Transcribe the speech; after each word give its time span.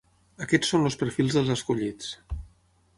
Aquests 0.45 0.71
són 0.73 0.89
els 0.89 0.97
perfils 1.03 1.37
dels 1.39 1.53
escollits. 1.57 2.13